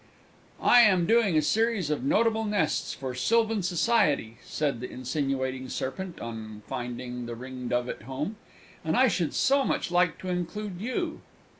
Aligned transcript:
"I 0.63 0.79
am 0.79 1.05
doing 1.05 1.37
a 1.37 1.43
series 1.43 1.91
of 1.91 2.03
'Notable 2.03 2.43
Nests' 2.43 2.91
for 2.91 3.13
'Sylvan 3.13 3.61
Society,'" 3.61 4.39
said 4.43 4.79
the 4.79 4.89
insinuating 4.89 5.69
Serpent, 5.69 6.19
on 6.19 6.63
finding 6.67 7.27
the 7.27 7.35
Ringdove 7.35 7.87
at 7.87 8.01
home, 8.01 8.37
"and 8.83 8.97
I 8.97 9.07
should 9.07 9.35
so 9.35 9.63
much 9.63 9.91
like 9.91 10.17
to 10.17 10.29
include 10.29 10.81
you." 10.81 11.21